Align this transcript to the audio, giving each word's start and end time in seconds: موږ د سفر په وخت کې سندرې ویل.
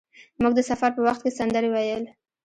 موږ 0.41 0.53
د 0.55 0.59
سفر 0.69 0.89
په 0.95 1.01
وخت 1.07 1.21
کې 1.23 1.35
سندرې 1.39 1.69
ویل. 1.71 2.03